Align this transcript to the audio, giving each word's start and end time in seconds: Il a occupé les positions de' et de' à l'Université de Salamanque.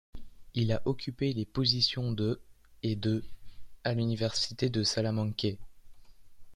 Il 0.55 0.71
a 0.71 0.81
occupé 0.85 1.31
les 1.31 1.45
positions 1.45 2.11
de' 2.11 2.41
et 2.81 2.95
de' 2.95 3.23
à 3.83 3.93
l'Université 3.93 4.67
de 4.67 4.81
Salamanque. 4.81 5.59